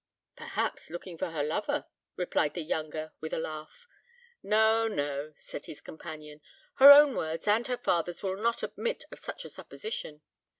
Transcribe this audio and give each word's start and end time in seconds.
"Perhaps 0.35 0.89
looking 0.89 1.15
for 1.15 1.29
her 1.29 1.43
lover," 1.43 1.85
replied 2.15 2.55
the 2.55 2.63
younger, 2.63 3.13
with 3.21 3.33
a 3.33 3.37
laugh. 3.37 3.85
"No, 4.41 4.87
no," 4.87 5.33
said 5.37 5.65
his 5.67 5.79
companion; 5.79 6.41
"her 6.77 6.91
own 6.91 7.15
words 7.15 7.47
and 7.47 7.67
her 7.67 7.77
father's 7.77 8.23
will 8.23 8.35
not 8.35 8.63
admit 8.63 9.03
of 9.11 9.19
such 9.19 9.45
a 9.45 9.49
supposition. 9.51 10.21